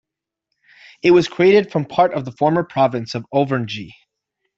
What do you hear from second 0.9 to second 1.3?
It was